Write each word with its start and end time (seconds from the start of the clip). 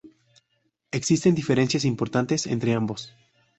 Existen 0.89 1.35
diferencias 1.35 1.85
importantes 1.85 2.47
entre 2.47 2.73
ambos. 2.73 3.13